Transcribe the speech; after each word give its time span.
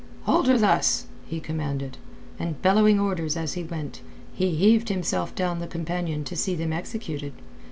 "Hold 0.23 0.47
her 0.47 0.57
thus," 0.57 1.05
he 1.27 1.39
commanded, 1.39 1.99
and 2.39 2.59
bellowing 2.63 2.99
orders 2.99 3.37
as 3.37 3.53
he 3.53 3.63
went, 3.63 4.01
he 4.33 4.49
heaved 4.55 4.89
himself 4.89 5.35
down 5.35 5.59
the 5.59 5.67
companion 5.67 6.23
to 6.23 6.35
see 6.35 6.55
them 6.55 6.73
executed. 6.73 7.33